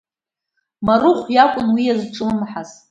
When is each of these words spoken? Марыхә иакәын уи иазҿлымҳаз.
Марыхә 0.85 1.25
иакәын 1.35 1.67
уи 1.73 1.83
иазҿлымҳаз. 1.85 2.71